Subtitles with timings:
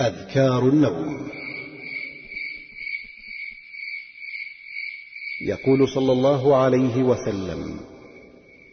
[0.00, 1.28] أذكار النوم.
[5.48, 7.80] يقول صلى الله عليه وسلم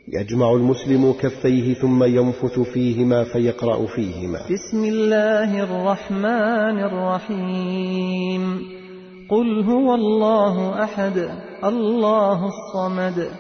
[0.07, 4.39] يجمع المسلم كفيه ثم ينفث فيهما فيقرأ فيهما.
[4.39, 8.60] بسم الله الرحمن الرحيم.
[9.30, 11.30] قل هو الله أحد
[11.64, 13.32] الله الصمد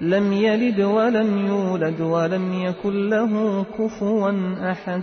[0.00, 4.32] لم يلد ولم يولد ولم يكن له كفوا
[4.72, 5.02] أحد.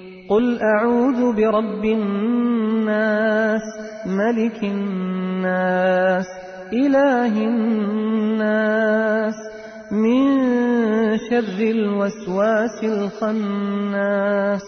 [0.31, 3.61] قل أعوذ برب الناس
[4.05, 6.25] ملك الناس
[6.73, 9.35] إله الناس
[9.91, 10.23] من
[11.17, 14.61] شر الوسواس الخناس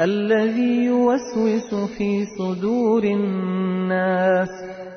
[0.00, 4.48] الذي يوسوس في صدور الناس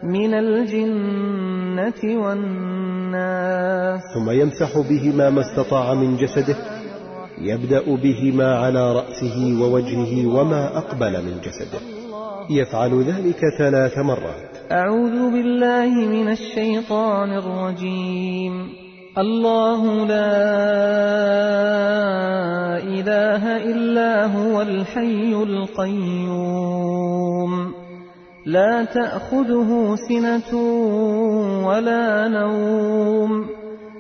[0.03, 6.74] من الجنة والناس ثم يمسح بهما ما استطاع من جسده
[7.41, 11.79] يبدأ بهما على رأسه ووجهه وما أقبل من جسده.
[12.49, 14.71] يفعل ذلك ثلاث مرات.
[14.71, 18.69] أعوذ بالله من الشيطان الرجيم.
[19.17, 20.35] الله لا
[22.77, 26.75] إله إلا هو الحي القيوم.
[28.45, 30.57] لا تأخذه سنة
[31.67, 33.54] ولا نوم.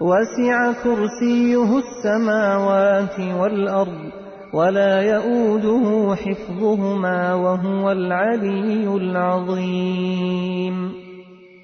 [0.00, 4.10] وسع كرسيه السماوات والأرض
[4.54, 10.92] ولا يؤوده حفظهما وهو العلي العظيم.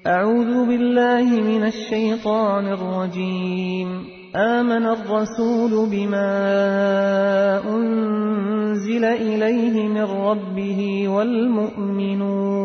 [0.07, 4.03] أعوذ بالله من الشيطان الرجيم.
[4.35, 6.31] آمن الرسول بما
[7.69, 12.64] أنزل إليه من ربه والمؤمنون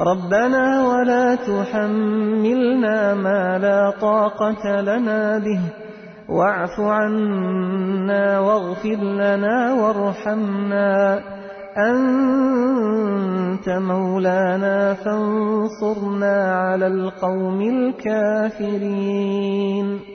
[0.00, 5.60] ربنا ولا تحملنا ما لا طاقة لنا به.
[6.28, 11.20] واعف عنا واغفر لنا وارحمنا.
[11.76, 19.20] أنت مولانا فانصرنا على القوم الكافرين.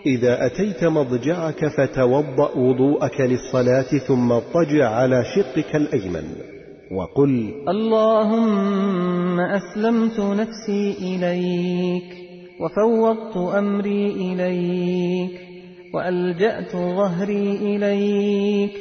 [0.06, 6.59] إذا أتيت مضجعك فتوضأ وضوءك للصلاة ثم اضطجع على شقك الأيمن.
[6.92, 12.18] وقل اللهم أسلمت نفسي إليك
[12.60, 15.42] وفوضت أمري إليك
[15.94, 18.72] وألجأت ظهري إليك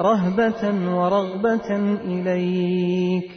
[0.00, 0.62] رهبة
[0.96, 3.30] ورغبة إليك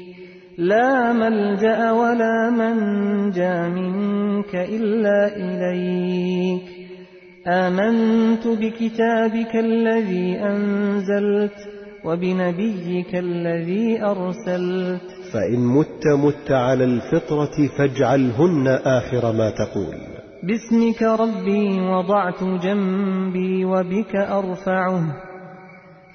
[0.58, 6.64] لا ملجأ ولا منجى منك إلا إليك
[7.48, 15.02] آمنت بكتابك الذي أنزلت وبنبيك الذي أرسلت.
[15.34, 19.96] فإن مت مت على الفطرة فاجعلهن آخر ما تقول.
[20.44, 25.04] باسمك ربي وضعت جنبي وبك أرفعه.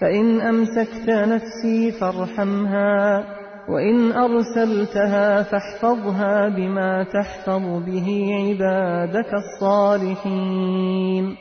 [0.01, 3.25] فإن أمسكت نفسي فارحمها
[3.69, 11.37] وإن أرسلتها فاحفظها بما تحفظ به عبادك الصالحين.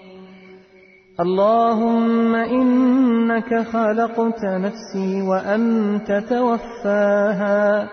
[1.19, 7.87] اللهم إنك خلقت نفسي وأنت توفاها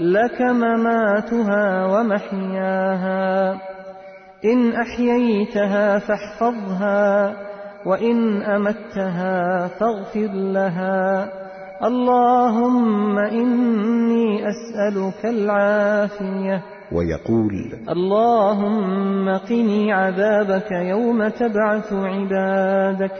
[0.00, 3.52] لك مماتها ومحياها.
[4.44, 7.36] إن أحييتها فاحفظها
[7.86, 11.28] وإن أمتها فاغفر لها.
[11.86, 16.79] اللهم إني أسألك العافية.
[16.92, 17.52] ويقول
[17.88, 23.12] اللهم قني عذابك يوم تبعث عبادك.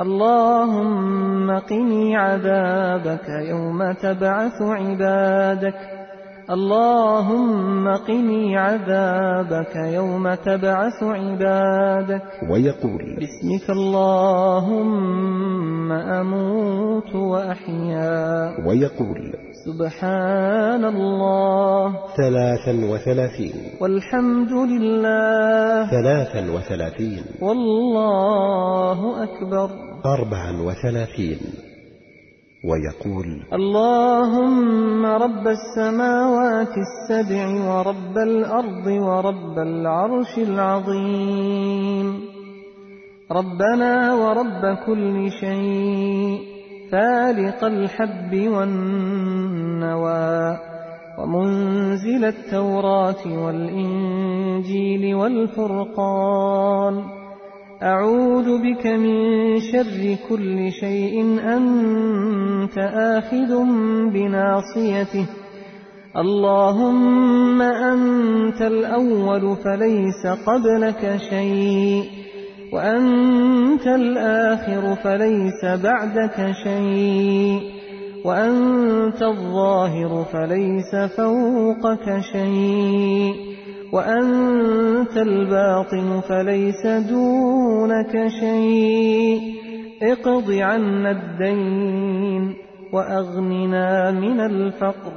[0.00, 5.74] اللهم قني عذابك يوم تبعث عبادك.
[6.50, 12.22] اللهم قني عذابك يوم تبعث عبادك.
[12.50, 18.54] ويقول باسمك اللهم أموت وأحيا.
[18.66, 23.54] ويقول سبحان الله ثلاثا وثلاثين.
[23.80, 25.90] والحمد لله.
[25.90, 27.22] ثلاثا وثلاثين.
[27.42, 29.70] والله أكبر.
[30.06, 31.38] أربعا وثلاثين.
[32.64, 42.20] ويقول اللهم رب السماوات السبع ورب الأرض ورب العرش العظيم.
[43.32, 46.55] ربنا ورب كل شيء.
[46.92, 50.58] فالق الحب والنوى
[51.18, 57.02] ومنزل التوراة والإنجيل والفرقان.
[57.82, 59.10] أعوذ بك من
[59.60, 61.40] شر كل شيء.
[61.56, 63.64] أنت آخذ
[64.12, 65.26] بناصيته.
[66.16, 72.25] اللهم أنت الأول فليس قبلك شيء.
[72.72, 77.60] وأنت الآخر فليس بعدك شيء.
[78.24, 83.34] وأنت الظاهر فليس فوقك شيء.
[83.92, 89.40] وأنت الباطن فليس دونك شيء.
[90.02, 92.54] اقض عنا الدين
[92.92, 95.12] وأغننا من الفقر.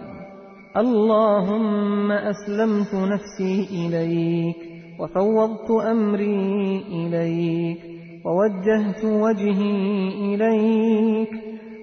[0.77, 4.68] اللهم أسلمت نفسي إليك.
[4.99, 7.77] وفوضت أمري إليك
[8.25, 11.29] ووجهت وجهي إليك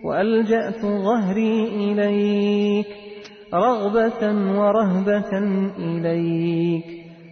[0.04, 2.86] وألجأت ظهري إليك
[3.54, 4.22] رغبة
[4.58, 5.38] ورهبة
[5.78, 6.84] إليك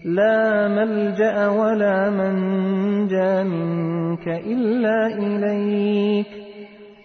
[0.04, 6.26] لا ملجأ ولا منجا منك إلا إليك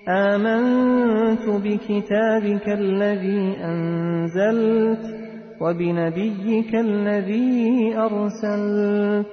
[0.08, 5.19] آمنت بكتابك الذي أنزلت
[5.61, 9.27] وبنبيك الذي أرسلت.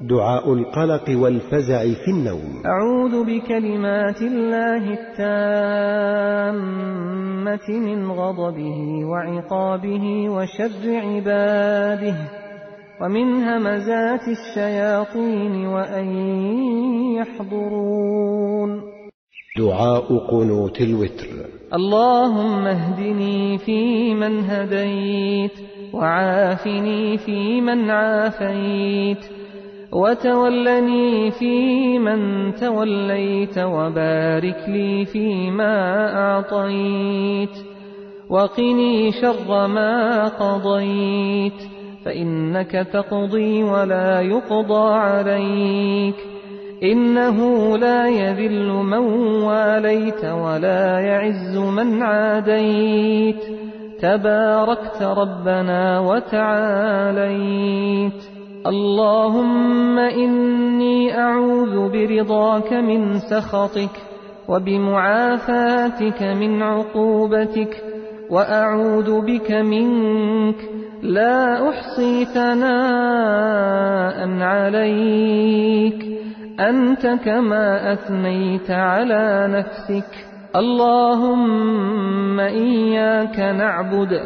[0.00, 2.62] دعاء القلق والفزع في النوم.
[2.66, 5.28] أعوذ بكلمات الله التامة
[7.68, 12.16] من غضبه وعقابه وشر عباده
[13.00, 16.08] ومن همزات الشياطين وأن
[17.16, 18.82] يحضرون.
[19.58, 21.57] دعاء قنوت الوتر.
[21.74, 25.52] اللهم اهدني فيمن هديت
[25.92, 29.18] وعافني فيمن عافيت
[29.92, 35.74] وتولني فيمن توليت وبارك لي فيما
[36.16, 37.56] أعطيت
[38.30, 41.62] وقني شر ما قضيت
[42.04, 46.37] فإنك تقضي ولا يقضى عليك
[46.82, 48.98] إنه لا يذل من
[49.42, 53.44] واليت ولا يعز من عاديت.
[54.02, 57.18] تباركت ربنا وتعاليت.
[58.66, 63.90] اللهم إني أعوذ برضاك من سخطك
[64.48, 67.84] وبمعافاتك من عقوبتك
[68.30, 70.56] وأعوذ بك منك.
[71.02, 72.68] لا أحصي ثناء
[74.42, 76.17] عليك.
[76.60, 80.10] أنت كما أثنيت على نفسك.
[80.56, 84.22] اللهم إياك نعبد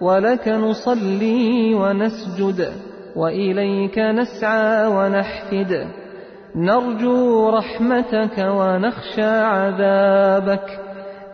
[0.00, 2.72] ولك نصلي ونسجد
[3.16, 5.86] وإليك نسعى ونحفد.
[6.56, 10.80] نرجو رحمتك ونخشى عذابك.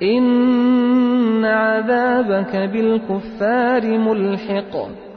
[0.03, 5.08] إن عذابك بالكفار ملحق.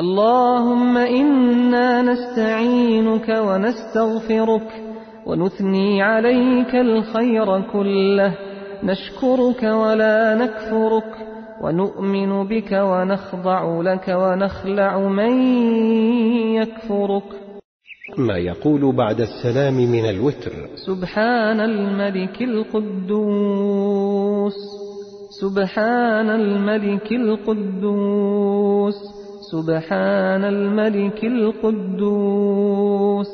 [0.00, 4.82] اللهم إنا نستعينك ونستغفرك
[5.26, 8.34] ونثني عليك الخير كله.
[8.84, 11.16] نشكرك ولا نكفرك
[11.62, 15.42] ونؤمن بك ونخضع لك ونخلع من
[16.54, 17.22] يكفرك.
[18.18, 20.52] ما يقول بعد السلام من الوتر.
[20.86, 23.74] سبحان الملك القدوس.
[25.40, 29.13] سبحان الملك القدوس.
[29.54, 33.26] سبحان الملك القدوس.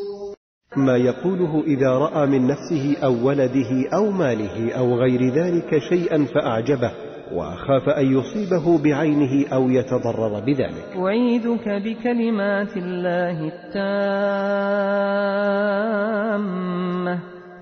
[0.76, 6.90] ما يقوله إذا رأى من نفسه أو ولده أو ماله أو غير ذلك شيئا فأعجبه
[7.32, 10.96] وأخاف أن يصيبه بعينه أو يتضرر بذلك.
[10.96, 14.80] أعيذك بكلمات الله التامة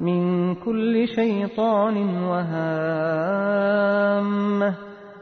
[0.00, 3.29] من كل شيطان وهامة.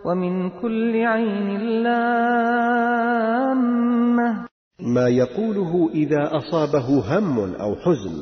[0.06, 2.06] ومن كل عين لامة.
[4.80, 8.12] ما يقوله إذا أصابه هم أو حزن.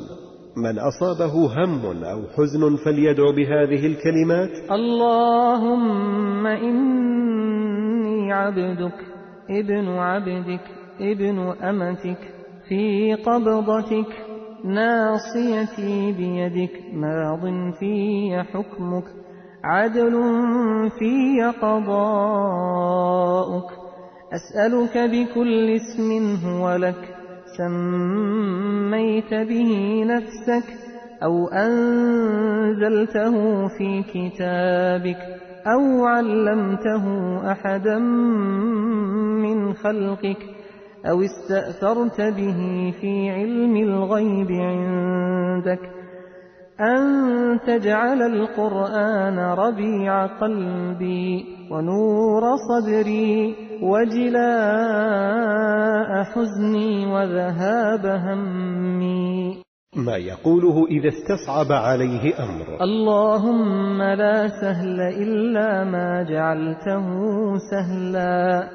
[0.57, 4.49] من أصابه هم أو حزن فليدعو بهذه الكلمات.
[4.71, 9.05] اللهم إني عبدك
[9.49, 10.61] ابن عبدك
[10.99, 12.17] ابن أمتك
[12.69, 14.11] في قبضتك
[14.65, 19.03] ناصيتي بيدك ماض في حكمك.
[19.65, 20.13] عدل
[20.99, 22.25] في قضاؤك
[24.33, 27.15] أسألك بكل اسم هو لك.
[27.57, 30.67] سميت به نفسك
[31.23, 33.35] أو أنزلته
[33.67, 35.21] في كتابك
[35.67, 37.05] أو علمته
[37.51, 37.99] أحدا
[39.39, 40.41] من خلقك
[41.05, 45.94] أو استأثرت به في علم الغيب عندك.
[46.79, 54.35] أن تجعل القرآن ربيع قلبي ونور صدري وجلاء
[56.23, 59.63] حزني وذهاب همي.
[59.95, 62.81] ما يقوله إذا استصعب عليه أمر.
[62.81, 67.07] اللهم لا سهل إلا ما جعلته
[67.71, 68.69] سهلا.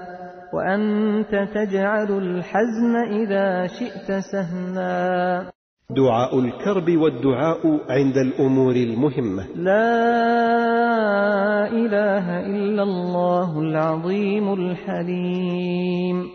[0.55, 5.60] وأنت تجعل الحزن إذا شئت سهلا.
[5.97, 9.45] دعاء الكرب والدعاء عند الأمور المهمة.
[9.57, 9.81] لا
[11.73, 16.27] إله إلا الله العظيم الحليم.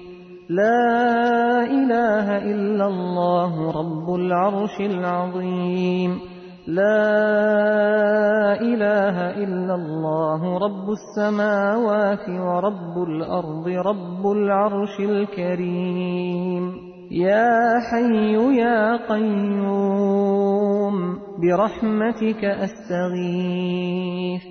[0.50, 6.20] لا إله إلا الله رب العرش العظيم.
[6.68, 16.85] لا إله إلا الله رب السماوات ورب الأرض رب العرش الكريم.
[17.12, 20.96] يا حي يا قيوم
[21.42, 24.42] برحمتك أستغيث.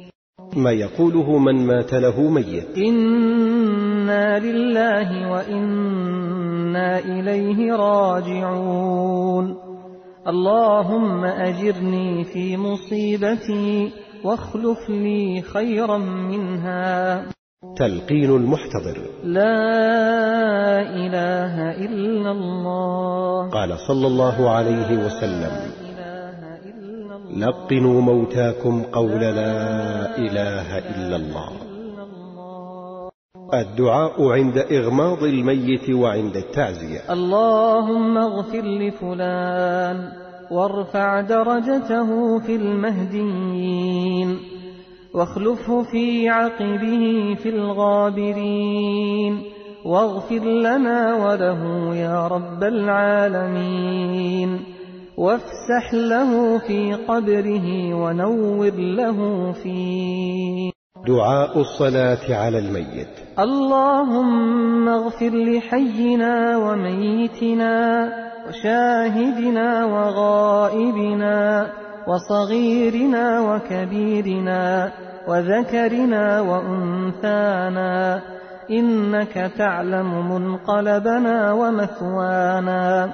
[0.57, 2.79] ما يقوله من مات له ميت.
[2.79, 9.57] إنا لله وإنا إليه راجعون.
[10.29, 13.93] اللهم أجرني في مصيبتي
[14.25, 17.34] واخلف لي خيرا منها.
[17.77, 18.99] تلقين المحتضر.
[19.25, 23.51] لا إله إلا الله.
[23.51, 25.53] قال صلى الله عليه وسلم
[27.37, 31.49] لقنوا موتاكم قول لا إله إلا الله.
[33.55, 37.13] الدعاء عند إغماض الميت وعند التعزية.
[37.13, 40.09] اللهم اغفر لفلان
[40.51, 44.54] وارفع درجته في المهديين.
[45.15, 49.43] واخلفه في عقبه في الغابرين
[49.85, 54.61] واغفر لنا وله يا رب العالمين
[55.17, 60.71] وافسح له في قبره ونور له فيه.
[61.07, 63.09] دعاء الصلاة على الميت.
[63.39, 68.09] اللهم اغفر لحينا وميتنا
[68.49, 71.73] وشاهدنا وغائبنا
[72.07, 74.93] وصغيرنا وكبيرنا
[75.29, 78.23] وذكرنا وأنثانا
[78.71, 83.11] إنك تعلم منقلبنا ومثوانا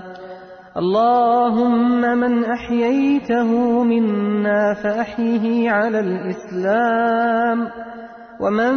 [0.77, 7.69] اللهم من أحييته منا فأحيه على الإسلام
[8.41, 8.75] ومن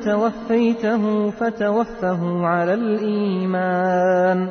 [0.00, 4.48] توفيته فتوفه على الإيمان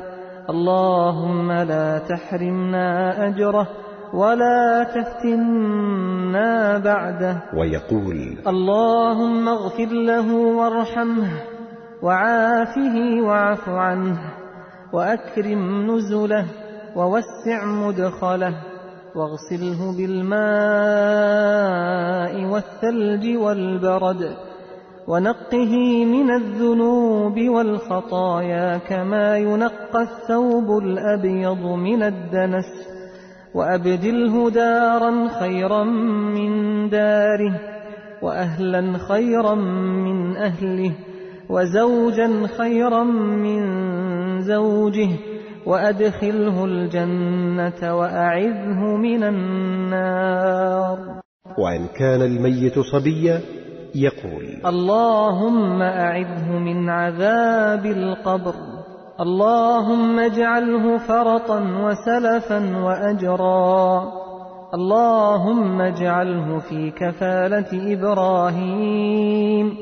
[0.50, 3.68] اللهم لا تحرمنا أجره
[4.16, 7.42] ولا تفتنا بعده.
[7.58, 11.30] ويقول اللهم اغفر له وارحمه
[12.02, 14.20] وعافه واعف عنه
[14.94, 16.46] وأكرم نزله
[16.96, 18.56] ووسع مدخله
[19.16, 20.36] واغسله بالماء
[22.52, 24.36] والثلج والبرد
[25.08, 25.74] ونقه
[26.06, 32.95] من الذنوب والخطايا كما ينقى الثوب الأبيض من الدنس.
[33.56, 35.84] وأبدله دارا خيرا
[36.36, 37.60] من داره
[38.22, 39.56] وأهلا خيرا
[40.06, 40.92] من أهله
[41.50, 43.04] وزوجا خيرا
[43.44, 43.62] من
[44.42, 45.10] زوجه
[45.66, 50.98] وأدخله الجنة وأعذه من النار.
[51.58, 53.42] وإن كان الميت صبيا
[53.96, 58.75] يقول اللهم أعذه من عذاب القبر.
[59.20, 64.04] اللهم اجعله فرطا وسلفا وأجرا.
[64.74, 69.78] اللهم اجعله في كفالة إبراهيم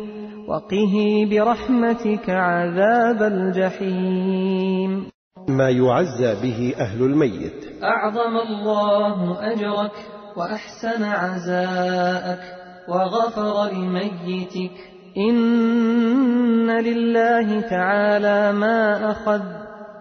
[0.50, 5.10] وقه برحمتك عذاب الجحيم.
[5.50, 7.84] ما يعزى به أهل الميت.
[7.84, 9.96] أعظم الله أجرك
[10.38, 12.42] وأحسن عزاءك
[12.90, 14.93] وغفر لميتك.
[15.18, 19.42] إن لله تعالى ما أخذ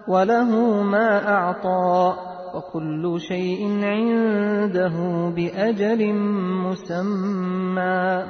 [0.07, 2.15] وله ما أعطى
[2.55, 4.95] وكل شيء عنده
[5.35, 6.13] بأجل
[6.65, 8.25] مسمى.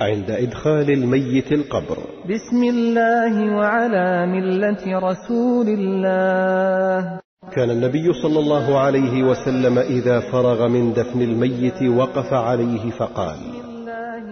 [0.00, 1.98] عند إدخال الميت القبر.
[2.24, 7.20] بسم الله وعلى ملة رسول الله.
[7.52, 13.38] كان النبي صلى الله عليه وسلم إذا فرغ من دفن الميت وقف عليه فقال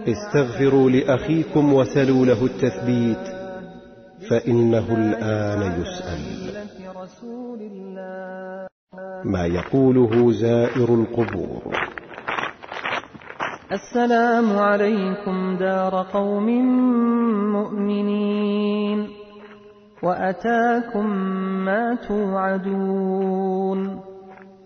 [0.07, 3.27] استغفروا لأخيكم وسلوا له التثبيت
[4.29, 6.21] فإنه الآن يسأل.
[9.25, 11.61] ما يقوله زائر القبور.
[13.71, 16.47] السلام عليكم دار قوم
[17.51, 19.07] مؤمنين
[20.03, 21.07] وأتاكم
[21.65, 23.99] ما توعدون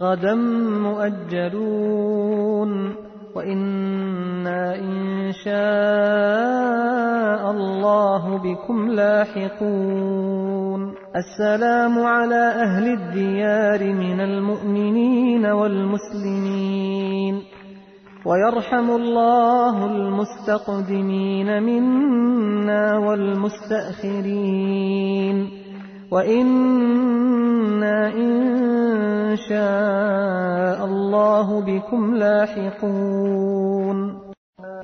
[0.01, 0.35] غدا
[0.85, 2.71] مؤجلون.
[3.35, 10.95] وإنا إن شاء الله بكم لاحقون.
[11.15, 17.41] السلام على أهل الديار من المؤمنين والمسلمين.
[18.25, 25.49] ويرحم الله المستقدمين منا والمستأخرين.
[26.11, 30.46] وإنا إن شاء
[30.87, 33.97] الله بكم لاحقون.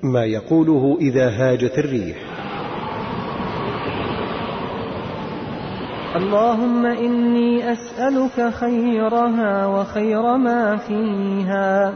[0.03, 2.17] ما يقوله إذا هاجت الريح.
[6.15, 11.93] اللهم إني أسألك خيرها وخير ما فيها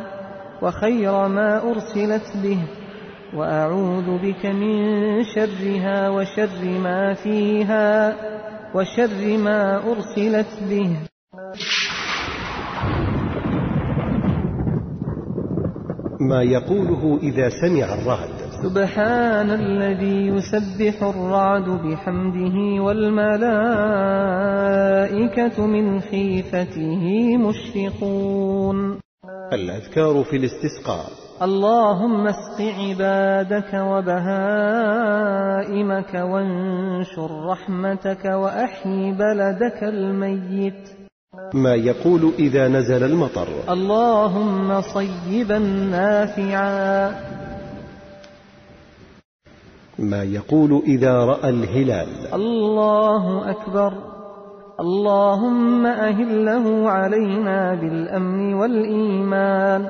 [0.62, 2.60] وخير ما أرسلت به
[3.38, 4.74] وأعوذ بك من
[5.24, 8.16] شرها وشر ما فيها
[8.76, 10.98] وشر ما أرسلت به.
[16.28, 18.30] ما يقوله إذا سمع الرعد.
[18.64, 23.28] سبحان الذي يسبح الرعد بحمده والملائكة
[25.66, 29.00] من خيفته مشفقون.
[29.54, 31.06] الأذكار في الاستسقاء.
[31.42, 34.54] اللهم اسق عبادك وبهائمك
[36.14, 41.07] وانشر رحمتك وأحيي بلدك الميت.
[41.54, 43.48] ما يقول إذا نزل المطر.
[43.70, 45.60] اللهم صيبا
[45.92, 47.12] نافعا.
[50.00, 52.08] ما يقول إذا رأى الهلال.
[52.34, 53.94] الله أكبر.
[54.80, 59.90] اللهم أهله علينا بالأمن والإيمان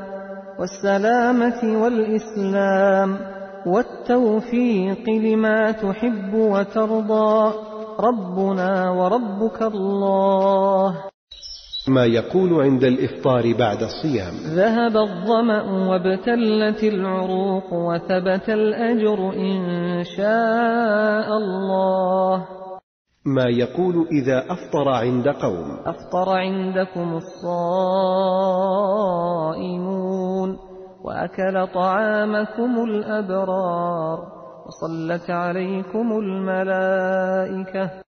[0.60, 3.18] والسلامة والإسلام
[3.66, 7.54] والتوفيق لما تحب وترضى.
[8.00, 11.17] ربنا وربك الله.
[11.90, 14.34] ما يقول عند الإفطار بعد الصيام.
[14.56, 22.46] ذهب الظمأ وابتلت العروق وثبت الأجر إن شاء الله.
[23.26, 25.78] ما يقول إذا أفطر عند قوم.
[25.86, 28.28] أفطر عندكم الصائمون
[31.04, 34.20] وأكل طعامكم الأبرار
[34.68, 38.07] وصلت عليكم الملائكة.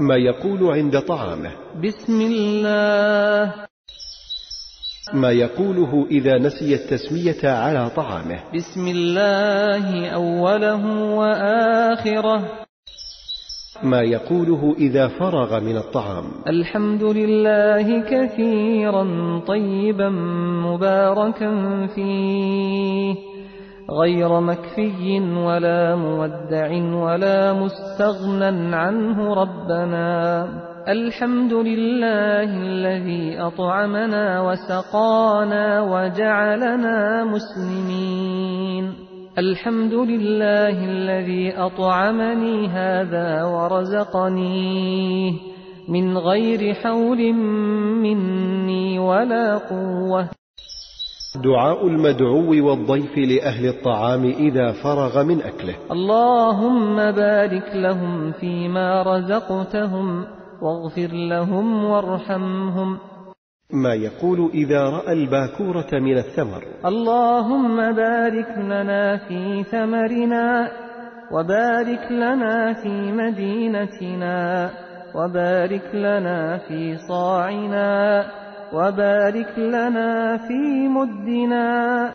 [0.00, 1.50] ما يقول عند طعامه.
[1.84, 3.54] بسم الله.
[5.14, 8.40] ما يقوله إذا نسي التسمية على طعامه.
[8.54, 12.66] بسم الله أوله وآخره.
[13.82, 16.24] ما يقوله إذا فرغ من الطعام.
[16.48, 19.04] الحمد لله كثيرا
[19.46, 20.08] طيبا
[20.64, 23.27] مباركا فيه.
[23.90, 30.48] غير مكفي ولا مودع ولا مستغنى عنه ربنا.
[30.88, 38.92] الحمد لله الذي أطعمنا وسقانا وجعلنا مسلمين.
[39.38, 45.32] الحمد لله الذي أطعمني هذا ورزقنيه
[45.88, 47.32] من غير حول
[48.02, 50.37] مني ولا قوة.
[51.42, 55.74] دعاء المدعو والضيف لأهل الطعام إذا فرغ من أكله.
[55.92, 60.24] اللهم بارك لهم فيما رزقتهم
[60.62, 62.98] واغفر لهم وارحمهم.
[63.72, 66.62] ما يقول إذا رأى الباكورة من الثمر.
[66.86, 70.70] اللهم بارك لنا في ثمرنا
[71.32, 74.70] وبارك لنا في مدينتنا
[75.14, 78.24] وبارك لنا في صاعنا.
[78.72, 82.14] وبارك لنا في مدنا.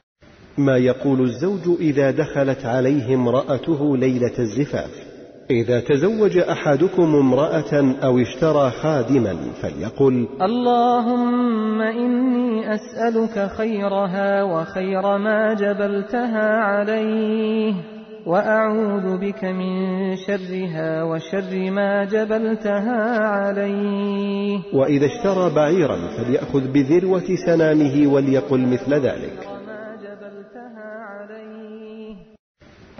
[0.57, 5.13] ما يقول الزوج إذا دخلت عليه امرأته ليلة الزفاف.
[5.51, 16.59] إذا تزوج أحدكم امرأة أو اشترى خادما فليقل اللهم إني أسألك خيرها وخير ما جبلتها
[16.59, 17.92] عليه.
[18.25, 24.59] وأعوذ بك من شرها وشر ما جبلتها عليه.
[24.73, 29.49] وإذا اشترى بعيرا فليأخذ بذروة سنامه وليقل مثل ذلك.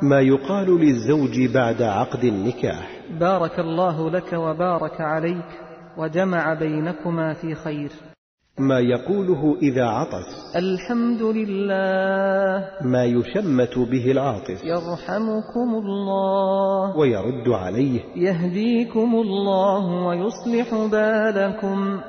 [0.02, 2.90] ما يقال للزوج بعد عقد النكاح.
[3.20, 5.50] بارك الله لك وبارك عليك
[5.98, 8.13] وجمع بينكما في خير.
[8.60, 10.56] ما يقوله إذا عطس.
[10.56, 12.70] الحمد لله.
[12.82, 14.66] ما يشمت به العاطس.
[14.66, 16.98] يرحمكم الله.
[16.98, 18.00] ويرد عليه.
[18.16, 22.00] يهديكم الله ويصلح بالكم.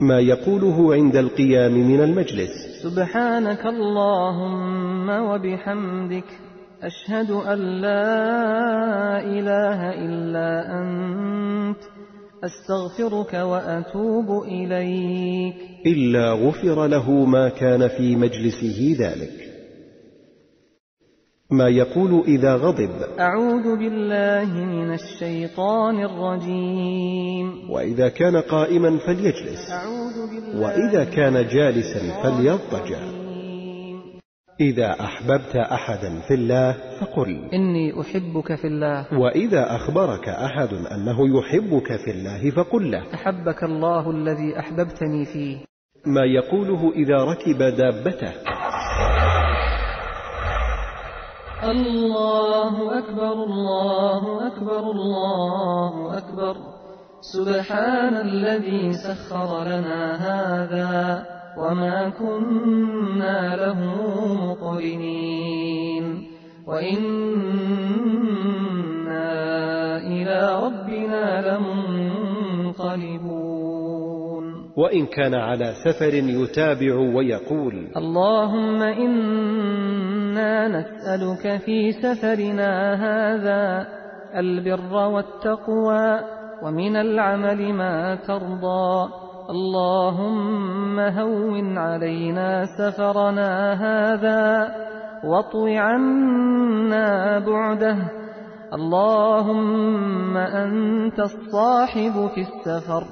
[0.00, 2.50] ما يقوله عند القيام من المجلس.
[2.82, 6.24] سبحانك اللهم وبحمدك.
[6.82, 9.17] أشهد أن لا
[12.48, 15.54] أستغفرك وأتوب إليك.
[15.86, 19.32] إلا غفر له ما كان في مجلسه ذلك.
[21.50, 22.90] ما يقول إذا غضب.
[23.20, 27.70] أعوذ بالله من الشيطان الرجيم.
[27.70, 29.70] وإذا كان قائما فليجلس.
[29.70, 33.17] أعوذ بالله وإذا كان جالسا فليضطجع.
[34.60, 37.48] إذا أحببت أحدا في الله فقل.
[37.54, 39.18] إني أحبك في الله.
[39.18, 43.02] وإذا أخبرك أحد أنه يحبك في الله فقل له.
[43.14, 45.56] أحبك الله الذي أحببتني فيه.
[46.06, 48.32] ما يقوله إذا ركب دابته.
[51.64, 56.56] الله أكبر الله أكبر الله أكبر.
[57.20, 61.37] سبحان الذي سخر لنا هذا.
[61.58, 63.80] وما كنا له
[64.46, 66.24] مقرنين
[66.66, 67.58] وإنا
[69.98, 73.48] إلى ربنا لمنقلبون
[74.76, 83.86] وإن كان على سفر يتابع ويقول اللهم إنا نسألك في سفرنا هذا
[84.36, 86.20] البر والتقوى
[86.62, 89.08] ومن العمل ما ترضى
[89.50, 94.74] اللهم هون علينا سفرنا هذا
[95.24, 97.96] واطو عنا بعده.
[98.72, 103.04] اللهم أنت الصاحب في السفر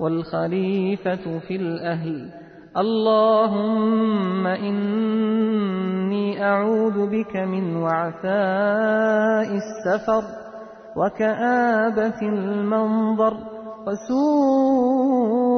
[0.00, 2.30] والخليفة في الأهل.
[2.76, 10.22] اللهم إني أعوذ بك من وعثاء السفر
[10.96, 13.34] وكآبة المنظر
[13.86, 15.49] وسوء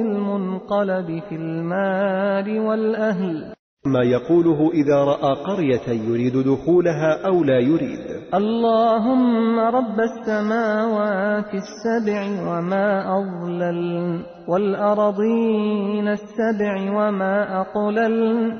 [0.00, 3.54] المنقلب في المال والأهل.
[3.86, 7.98] ما يقوله إذا رأى قرية يريد دخولها أو لا يريد.
[8.34, 18.52] اللهم رب السماوات السبع وما أضلل والأرضين السبع وما أقلل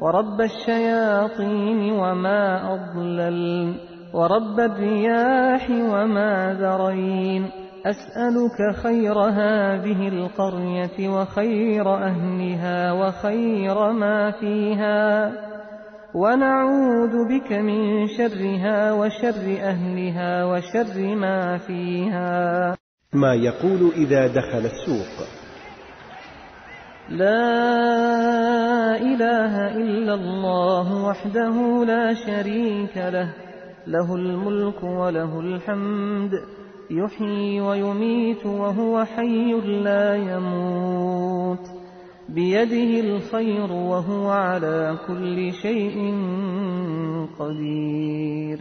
[0.00, 3.74] ورب الشياطين وما أضلل
[4.14, 7.65] ورب الرياح وما ذرين.
[7.86, 15.32] أسألك خير هذه القرية وخير أهلها وخير ما فيها
[16.14, 22.76] ونعوذ بك من شرها وشر أهلها وشر ما فيها.
[23.12, 25.26] ما يقول إذا دخل السوق.
[27.08, 27.36] لا
[28.96, 33.32] إله إلا الله وحده لا شريك له
[33.86, 36.30] له الملك وله الحمد.
[36.90, 41.86] يحيي ويميت وهو حي لا يموت.
[42.28, 46.14] بيده الخير وهو على كل شيء
[47.38, 48.58] قدير.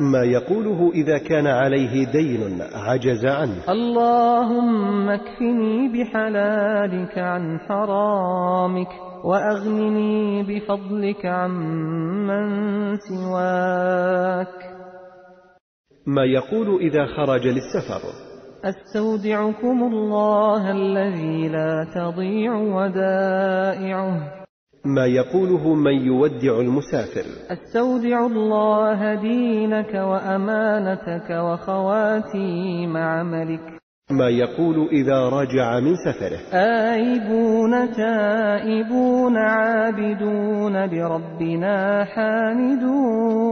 [0.00, 3.62] ما يقوله إذا كان عليه دين عجز عنه.
[3.68, 8.88] اللهم اكفني بحلالك عن حرامك
[9.24, 12.48] وأغنني بفضلك عمن
[12.96, 14.69] سواك.
[16.06, 18.00] ما يقول إذا خرج للسفر.
[18.64, 24.40] أستودعكم الله الذي لا تضيع ودائعه.
[24.84, 27.24] ما يقوله من يودع المسافر.
[27.50, 33.60] أستودع الله دينك وأمانتك وخواتيم عملك.
[34.10, 36.40] ما يقول إذا رجع من سفره.
[36.58, 43.50] آيبون تائبون عابدون لربنا حامدون.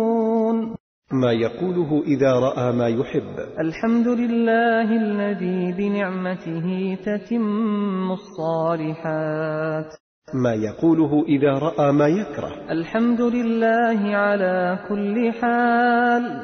[1.13, 3.37] ما يقوله إذا رأى ما يحب.
[3.61, 9.87] الحمد لله الذي بنعمته تتم الصالحات.
[10.35, 12.53] ما يقوله إذا رأى ما يكره.
[12.71, 16.41] الحمد لله على كل حال.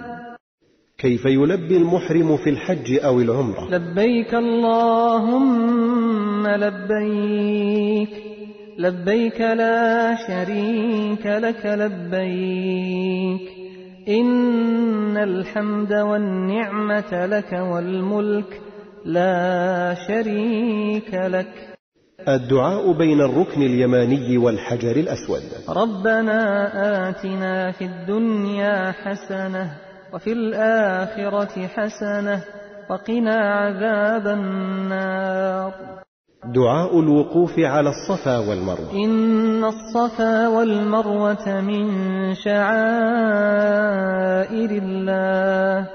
[0.98, 8.10] كيف يلبي المحرم في الحج أو العمرة؟ لبيك اللهم لبيك.
[8.78, 13.63] لبيك لا شريك لك لبيك.
[14.08, 18.60] إن الحمد والنعمة لك والملك
[19.04, 21.76] لا شريك لك.
[22.28, 25.42] الدعاء بين الركن اليماني والحجر الأسود.
[25.68, 26.40] ربنا
[27.08, 29.70] آتنا في الدنيا حسنة
[30.12, 32.44] وفي الآخرة حسنة
[32.90, 36.03] وقنا عذاب النار.
[36.52, 39.04] دعاء الوقوف على الصفا والمروة.
[39.04, 41.88] إن الصفا والمروة من
[42.34, 42.70] شعائر
[44.70, 45.86] الله.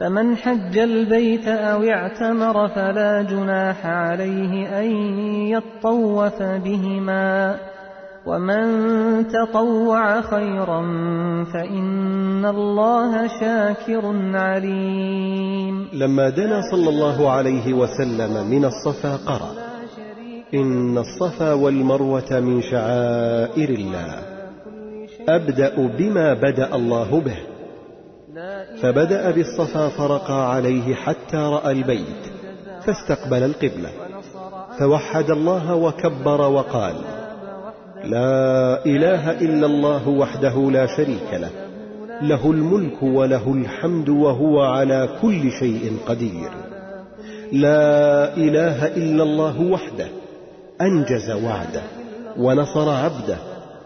[0.00, 7.56] فمن حج البيت أو اعتمر فلا جناح عليه أن يطوف بهما.
[8.26, 10.80] ومن تطوع خيرا
[11.52, 15.88] فإن الله شاكر عليم.
[15.92, 19.69] لما دنا صلى الله عليه وسلم من الصفا قرأ.
[20.54, 24.22] إن الصفا والمروة من شعائر الله.
[25.28, 27.36] أبدأ بما بدأ الله به.
[28.82, 32.22] فبدأ بالصفا فرقى عليه حتى رأى البيت
[32.86, 33.90] فاستقبل القبلة
[34.78, 36.94] فوحد الله وكبر وقال
[38.04, 41.50] لا إله إلا الله وحده لا شريك له
[42.22, 46.50] له الملك وله الحمد وهو على كل شيء قدير.
[47.52, 50.08] لا إله إلا الله وحده
[50.80, 51.82] أنجز وعده
[52.38, 53.38] ونصر عبده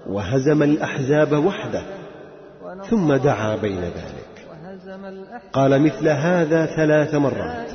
[0.07, 1.83] وهزم الأحزاب وحده
[2.91, 4.35] ثم دعا بين ذلك.
[5.53, 7.71] قال مثل هذا ثلاث مرات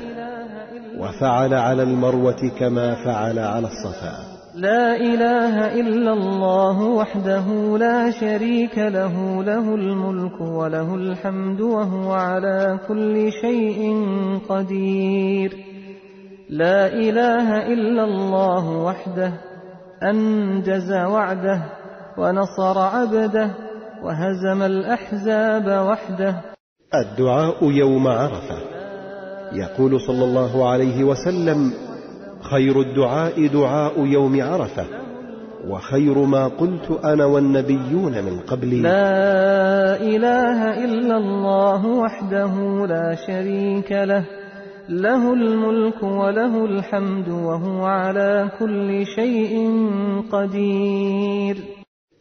[0.98, 4.30] وفعل على المروة كما فعل على الصفا.
[4.54, 13.32] لا إله إلا الله وحده لا شريك له له الملك وله الحمد وهو على كل
[13.42, 14.04] شيء
[14.48, 15.69] قدير.
[16.50, 19.32] لا إله إلا الله وحده
[20.02, 21.62] أنجز وعده
[22.18, 23.50] ونصر عبده
[24.02, 26.34] وهزم الأحزاب وحده.
[26.94, 28.56] الدعاء يوم عرفة.
[29.52, 31.72] يقول صلى الله عليه وسلم
[32.50, 34.84] خير الدعاء دعاء يوم عرفة
[35.68, 38.82] وخير ما قلت أنا والنبيون من قبلي.
[38.82, 44.39] لا إله إلا الله وحده لا شريك له.
[44.90, 49.70] له الملك وله الحمد وهو على كل شيء
[50.32, 51.56] قدير.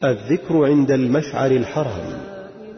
[0.03, 2.13] الذكر عند المشعر الحرام.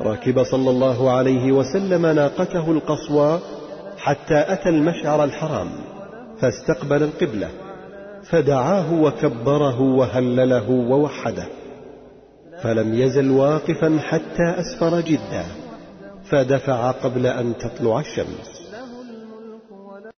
[0.01, 3.39] ركب صلى الله عليه وسلم ناقته القصوى
[3.97, 5.69] حتى أتى المشعر الحرام
[6.39, 7.49] فاستقبل القبلة
[8.29, 11.47] فدعاه وكبره وهلله ووحده
[12.63, 15.45] فلم يزل واقفا حتى أسفر جدا
[16.29, 18.60] فدفع قبل أن تطلع الشمس.